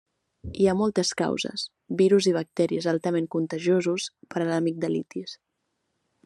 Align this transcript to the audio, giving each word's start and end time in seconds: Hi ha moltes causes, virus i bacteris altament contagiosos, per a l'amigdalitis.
Hi 0.61 0.67
ha 0.69 0.73
moltes 0.77 1.11
causes, 1.19 1.65
virus 1.99 2.29
i 2.31 2.33
bacteris 2.37 2.87
altament 2.95 3.29
contagiosos, 3.37 4.09
per 4.33 4.43
a 4.43 4.49
l'amigdalitis. 4.51 5.37